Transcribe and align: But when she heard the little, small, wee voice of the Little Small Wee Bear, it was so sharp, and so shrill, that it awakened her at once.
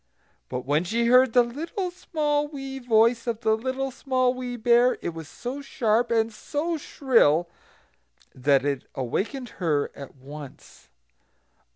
But 0.49 0.65
when 0.65 0.83
she 0.83 1.05
heard 1.05 1.33
the 1.33 1.43
little, 1.43 1.91
small, 1.91 2.47
wee 2.47 2.79
voice 2.79 3.27
of 3.27 3.41
the 3.41 3.55
Little 3.55 3.91
Small 3.91 4.33
Wee 4.33 4.57
Bear, 4.57 4.97
it 5.03 5.09
was 5.13 5.27
so 5.27 5.61
sharp, 5.61 6.09
and 6.09 6.33
so 6.33 6.75
shrill, 6.75 7.47
that 8.33 8.65
it 8.65 8.85
awakened 8.95 9.49
her 9.61 9.91
at 9.95 10.15
once. 10.15 10.89